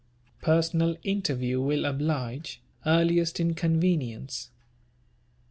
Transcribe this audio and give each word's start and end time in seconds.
Personal 0.41 0.97
interview 1.03 1.61
will 1.61 1.85
oblige, 1.85 2.59
earliest 2.87 3.39
inconvenience. 3.39 4.49